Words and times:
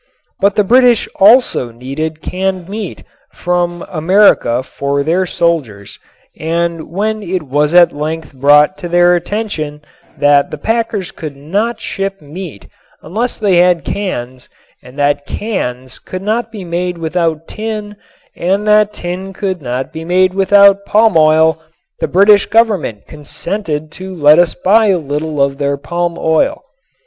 But 0.39 0.55
the 0.55 0.63
British 0.63 1.07
also 1.17 1.71
needed 1.71 2.23
canned 2.23 2.67
meat 2.67 3.03
from 3.35 3.85
America 3.87 4.63
for 4.63 5.03
their 5.03 5.27
soldiers 5.27 5.99
and 6.39 6.89
when 6.89 7.21
it 7.21 7.43
was 7.43 7.75
at 7.75 7.91
length 7.93 8.33
brought 8.33 8.79
to 8.79 8.89
their 8.89 9.13
attention 9.15 9.83
that 10.17 10.49
the 10.49 10.57
packers 10.57 11.11
could 11.11 11.35
not 11.35 11.79
ship 11.79 12.19
meat 12.19 12.65
unless 13.03 13.37
they 13.37 13.57
had 13.57 13.85
cans 13.85 14.49
and 14.81 14.97
that 14.97 15.27
cans 15.27 15.99
could 15.99 16.23
not 16.23 16.51
be 16.51 16.65
made 16.65 16.97
without 16.97 17.47
tin 17.47 17.95
and 18.35 18.65
that 18.65 18.93
tin 18.93 19.33
could 19.33 19.61
not 19.61 19.93
be 19.93 20.03
made 20.03 20.33
without 20.33 20.83
palm 20.83 21.15
oil 21.15 21.61
the 21.99 22.07
British 22.07 22.47
Government 22.47 23.05
consented 23.05 23.91
to 23.91 24.15
let 24.15 24.39
us 24.39 24.55
buy 24.55 24.87
a 24.87 24.97
little 24.97 25.39
of 25.39 25.59
their 25.59 25.77
palm 25.77 26.15
oil. 26.17 26.63